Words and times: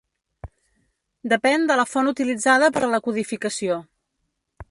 Depèn 1.33 1.67
de 1.71 1.77
la 1.81 1.85
font 1.91 2.09
utilitzada 2.13 2.71
per 2.79 2.83
a 2.87 2.91
la 2.95 3.03
codificació. 3.09 3.79